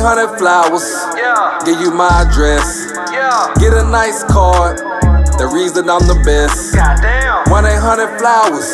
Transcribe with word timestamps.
1 0.00 0.16
800 0.16 0.38
flowers. 0.38 0.88
Yeah. 1.12 1.60
Give 1.66 1.78
you 1.78 1.90
my 1.92 2.08
address. 2.24 2.88
Yeah. 3.12 3.52
Get 3.60 3.74
a 3.74 3.84
nice 3.84 4.24
card. 4.24 4.78
The 5.36 5.44
reason 5.52 5.90
I'm 5.90 6.08
the 6.08 6.16
best. 6.24 6.72
Goddamn. 6.72 7.44
1 7.52 7.66
800 7.66 8.16
flowers. 8.16 8.72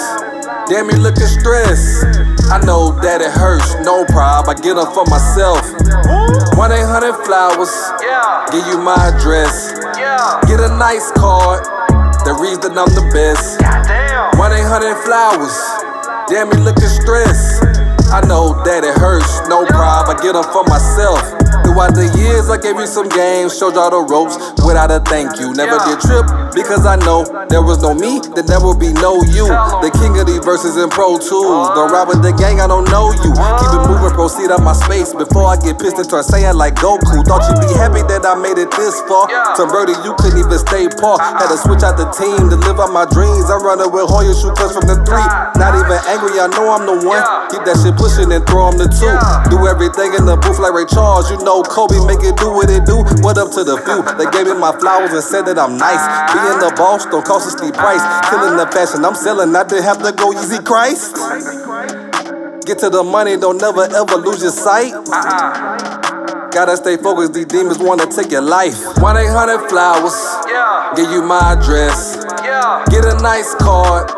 Damn, 0.70 0.86
you 0.86 1.02
looking 1.02 1.26
stressed. 1.26 2.07
I 2.46 2.62
know 2.62 2.94
that 3.02 3.18
it 3.18 3.34
hurts, 3.34 3.75
no 3.82 4.07
problem. 4.07 4.54
I 4.54 4.61
get 4.62 4.79
them 4.79 4.86
for 4.94 5.02
myself. 5.11 5.66
1 6.54 6.70
800 6.70 7.27
flowers. 7.27 7.74
Yeah. 7.99 8.46
Give 8.54 8.63
you 8.71 8.79
my 8.79 8.94
address. 9.11 9.74
Yeah. 9.99 10.38
Get 10.46 10.63
a 10.63 10.71
nice 10.79 11.11
card. 11.18 11.66
The 12.22 12.38
reason 12.38 12.79
I'm 12.79 12.94
the 12.94 13.02
best. 13.11 13.58
Goddamn. 13.58 14.38
1 14.38 14.52
800 14.63 14.94
flowers. 15.02 15.58
Damn, 16.30 16.54
you 16.54 16.63
looking 16.63 16.86
stressed. 16.86 17.75
I 18.16 18.25
know 18.25 18.56
that 18.64 18.80
it 18.80 18.96
hurts, 18.96 19.44
no 19.44 19.68
problem. 19.68 20.16
I 20.16 20.22
get 20.24 20.32
them 20.32 20.48
for 20.48 20.64
myself. 20.64 21.20
Throughout 21.68 21.93
the 21.93 22.08
years, 22.16 22.48
I 22.48 22.57
gave 22.57 22.80
you 22.80 22.88
some 22.88 23.12
games, 23.12 23.52
showed 23.52 23.76
y'all 23.76 23.93
the 23.93 24.00
ropes 24.00 24.40
without 24.64 24.88
a 24.88 25.04
thank 25.04 25.36
you. 25.36 25.52
Never 25.52 25.76
did 25.84 26.00
trip 26.00 26.24
because 26.57 26.88
I 26.88 26.96
know 26.96 27.29
there 27.52 27.60
was 27.60 27.84
no 27.84 27.93
me, 27.93 28.24
then 28.32 28.48
there 28.48 28.57
will 28.57 28.72
be 28.72 28.88
no 29.04 29.21
you. 29.36 29.44
The 29.84 29.93
king 30.00 30.16
of 30.16 30.24
these 30.24 30.36
verses 30.46 30.79
in 30.79 30.86
Pro 30.86 31.18
Tools. 31.18 31.75
Don't 31.75 31.91
ride 31.91 32.06
with 32.06 32.23
the 32.23 32.31
gang, 32.39 32.62
I 32.62 32.70
don't 32.70 32.86
know 32.86 33.11
you. 33.11 33.34
Keep 33.34 33.73
it 33.75 33.83
moving, 33.91 34.14
proceed 34.14 34.55
out 34.55 34.62
my 34.62 34.78
space 34.78 35.11
before 35.11 35.50
I 35.50 35.59
get 35.59 35.75
pissed 35.83 35.98
and 35.98 36.06
start 36.06 36.22
Saiyan 36.22 36.55
like 36.55 36.78
Goku. 36.78 37.27
Thought 37.27 37.50
you'd 37.50 37.59
be 37.59 37.75
happy 37.75 38.06
that 38.06 38.22
I 38.22 38.39
made 38.39 38.55
it 38.55 38.70
this 38.78 38.95
far. 39.11 39.27
Converted, 39.58 39.98
you 40.06 40.14
couldn't 40.22 40.38
even 40.38 40.55
stay 40.62 40.86
par. 40.86 41.19
Uh-uh. 41.19 41.42
Had 41.42 41.50
to 41.50 41.58
switch 41.58 41.83
out 41.83 41.98
the 41.98 42.06
team 42.14 42.47
to 42.47 42.56
live 42.62 42.78
out 42.78 42.94
my 42.94 43.03
dreams. 43.11 43.50
I'm 43.50 43.58
running 43.66 43.91
with 43.91 44.06
Hoya 44.06 44.30
shoot 44.38 44.55
cuts 44.55 44.78
from 44.78 44.86
the 44.86 44.94
three. 45.03 45.27
Not 45.58 45.75
even 45.75 45.98
angry, 46.06 46.38
I 46.38 46.47
know 46.55 46.70
I'm 46.70 46.86
the 46.86 46.94
one. 47.03 47.27
Keep 47.50 47.66
that 47.66 47.83
shit 47.83 47.98
pushing 47.98 48.31
and 48.31 48.47
throw 48.47 48.70
him 48.70 48.78
the 48.78 48.86
two. 48.86 49.10
Do 49.50 49.66
everything 49.66 50.14
in 50.14 50.31
the 50.31 50.38
booth 50.38 50.62
like 50.62 50.70
Ray 50.70 50.86
Charles. 50.86 51.27
You 51.27 51.42
know 51.42 51.66
Kobe 51.66 51.98
make 52.06 52.22
it 52.22 52.38
do 52.38 52.55
what 52.55 52.70
it 52.70 52.86
do. 52.86 53.03
What 53.27 53.34
up 53.34 53.50
to 53.58 53.66
the 53.66 53.83
few? 53.83 53.98
They 54.14 54.31
gave 54.31 54.47
me 54.47 54.55
my 54.55 54.70
flowers 54.78 55.10
and 55.10 55.27
said 55.27 55.50
that 55.50 55.58
I'm 55.58 55.75
nice. 55.75 56.06
Being 56.31 56.62
the 56.62 56.70
boss 56.78 57.03
don't 57.10 57.27
cost 57.27 57.50
a 57.50 57.53
steep 57.58 57.75
price. 57.75 58.05
Killing 58.31 58.55
the 58.55 58.70
fashion 58.70 59.03
I'm 59.03 59.19
selling. 59.19 59.50
I 59.50 59.66
didn't 59.66 59.83
have 59.83 59.98
to 60.06 60.14
go 60.14 60.35
easy 60.38 60.58
Christ. 60.62 61.16
Get 62.66 62.78
to 62.80 62.90
the 62.90 63.02
money, 63.04 63.36
don't 63.36 63.60
never 63.60 63.84
ever 63.84 64.16
lose 64.16 64.42
your 64.42 64.50
sight. 64.50 64.92
Gotta 66.52 66.76
stay 66.76 66.96
focused, 66.96 67.34
these 67.34 67.46
demons 67.46 67.78
wanna 67.78 68.06
take 68.06 68.30
your 68.30 68.40
life. 68.42 68.76
1 68.98 69.16
800 69.16 69.68
flowers, 69.68 70.16
Yeah. 70.48 70.92
give 70.96 71.10
you 71.10 71.22
my 71.22 71.38
address. 71.52 72.16
Yeah. 72.42 72.84
Get 72.88 73.04
a 73.04 73.14
nice 73.20 73.54
card, 73.56 74.08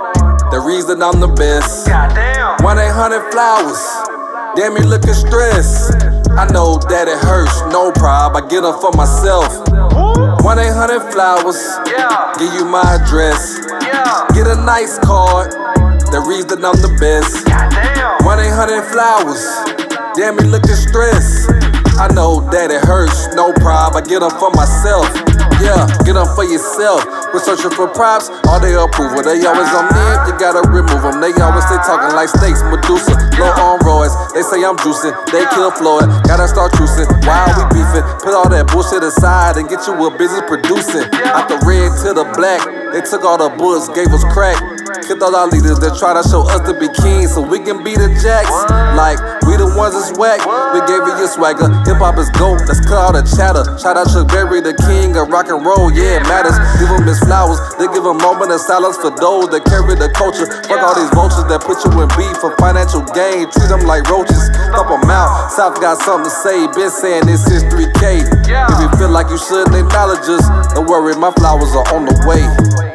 the 0.50 0.60
reason 0.60 1.02
I'm 1.02 1.20
the 1.20 1.28
best. 1.28 1.86
Goddamn. 1.86 2.62
1 2.64 2.78
800 2.78 3.22
flowers. 3.32 3.80
Damn, 4.56 4.76
you 4.76 4.84
looking 4.84 5.14
stressed. 5.14 5.94
I 6.38 6.46
know 6.46 6.78
that 6.88 7.08
it 7.08 7.18
hurts, 7.18 7.62
no 7.72 7.90
problem. 7.92 8.42
I 8.44 8.48
get 8.48 8.62
them 8.62 8.78
for 8.80 8.92
myself. 8.92 9.50
1 10.42 10.58
800 10.58 11.12
flowers. 11.12 11.58
Yeah. 11.86 12.32
Give 12.38 12.54
you 12.54 12.64
my 12.64 12.82
address. 12.82 13.58
Get 14.34 14.46
a 14.46 14.54
nice 14.54 14.98
card. 15.00 15.52
The 16.08 16.24
reason 16.24 16.64
I'm 16.64 16.80
the 16.80 16.96
best. 16.96 17.44
Goddamn. 17.44 18.24
1 18.24 18.40
800 18.40 18.80
flowers. 18.88 19.44
Damn, 20.16 20.40
you 20.40 20.48
looking 20.48 20.72
stressed. 20.72 21.52
I 22.00 22.08
know 22.14 22.40
that 22.48 22.72
it 22.72 22.80
hurts, 22.86 23.28
no 23.36 23.52
problem. 23.60 23.98
I 23.98 24.02
get 24.06 24.24
them 24.24 24.32
for 24.40 24.48
myself. 24.56 25.04
Yeah, 25.60 25.84
get 26.06 26.14
them 26.14 26.24
for 26.32 26.46
yourself. 26.46 27.02
We're 27.34 27.42
searching 27.42 27.74
for 27.74 27.90
props, 27.90 28.30
all 28.46 28.56
they 28.62 28.72
approval. 28.72 29.20
They 29.20 29.42
always 29.44 29.68
on 29.74 29.90
me, 29.90 30.06
you 30.30 30.34
gotta 30.38 30.62
remove 30.70 31.02
them. 31.02 31.18
They 31.18 31.34
always 31.42 31.66
stay 31.66 31.76
talking 31.82 32.14
like 32.14 32.30
snakes, 32.30 32.62
Medusa. 32.62 33.18
Low 33.36 33.50
on 33.58 33.82
roids, 33.82 34.14
they 34.32 34.46
say 34.46 34.62
I'm 34.62 34.78
juicing. 34.78 35.12
They 35.34 35.42
kill 35.50 35.74
Floyd, 35.74 36.06
gotta 36.24 36.46
start 36.46 36.72
trucing. 36.72 37.10
Why 37.26 37.50
are 37.50 37.54
we 37.58 37.82
beefing? 37.82 38.06
Put 38.22 38.32
all 38.32 38.48
that 38.48 38.70
bullshit 38.70 39.02
aside 39.02 39.58
and 39.58 39.68
get 39.68 39.84
you 39.84 39.98
a 39.98 40.08
business 40.14 40.46
producing. 40.46 41.04
Out 41.34 41.50
the 41.50 41.58
red 41.66 41.90
to 42.06 42.14
the 42.14 42.24
black, 42.38 42.62
they 42.94 43.02
took 43.02 43.26
all 43.26 43.36
the 43.36 43.50
bullets, 43.58 43.90
gave 43.90 44.14
us 44.14 44.22
crack. 44.30 44.56
Killed 45.04 45.22
all 45.22 45.36
our 45.36 45.48
leaders 45.48 45.76
that 45.84 45.96
try 46.00 46.16
to 46.16 46.24
show 46.24 46.48
us 46.48 46.64
to 46.64 46.72
be 46.76 46.88
kings 47.04 47.36
so 47.36 47.44
we 47.44 47.60
can 47.60 47.84
be 47.84 47.92
the 47.92 48.08
jacks. 48.24 48.52
Like, 48.96 49.20
we 49.44 49.56
the 49.60 49.68
ones 49.76 49.92
that's 49.92 50.16
whack. 50.16 50.40
We 50.72 50.80
gave 50.88 51.04
you 51.04 51.14
your 51.20 51.28
swagger. 51.28 51.68
Hip 51.84 52.00
hop 52.00 52.16
is 52.16 52.32
gold, 52.36 52.64
let's 52.64 52.80
cut 52.84 52.96
all 52.96 53.12
the 53.12 53.24
chatter. 53.24 53.64
Shout 53.76 54.00
out 54.00 54.08
Chuck 54.08 54.28
Berry, 54.32 54.64
the 54.64 54.72
king 54.88 55.16
of 55.20 55.28
rock 55.28 55.52
and 55.52 55.60
roll. 55.60 55.92
Yeah, 55.92 56.20
it 56.20 56.24
matters. 56.24 56.56
Give 56.80 56.88
them 56.88 57.04
his 57.04 57.20
flowers. 57.20 57.60
They 57.76 57.88
give 57.92 58.08
a 58.08 58.16
moment 58.16 58.48
of 58.48 58.60
silence 58.64 58.96
for 58.96 59.12
those 59.12 59.52
that 59.52 59.68
carry 59.68 59.92
the 59.92 60.08
culture. 60.16 60.48
Fuck 60.64 60.80
all 60.80 60.96
these 60.96 61.12
vultures 61.12 61.44
that 61.52 61.60
put 61.60 61.84
you 61.84 61.92
in 62.00 62.08
beef 62.16 62.36
for 62.40 62.56
financial 62.56 63.04
gain. 63.12 63.48
Treat 63.52 63.68
them 63.68 63.84
like 63.84 64.08
roaches. 64.08 64.48
Dump 64.72 64.88
them 64.88 65.12
out. 65.12 65.52
South 65.52 65.76
got 65.84 66.00
something 66.00 66.28
to 66.28 66.32
say. 66.32 66.64
Been 66.72 66.88
saying 66.88 67.28
this 67.28 67.44
since 67.44 67.64
3K. 67.68 68.24
If 68.24 68.78
you 68.80 68.88
feel 68.96 69.12
like 69.12 69.28
you 69.28 69.36
shouldn't 69.36 69.76
acknowledge 69.76 70.24
us, 70.28 70.44
don't 70.72 70.88
worry, 70.88 71.12
my 71.16 71.32
flowers 71.36 71.76
are 71.76 71.88
on 71.92 72.08
the 72.08 72.16
way. 72.24 72.87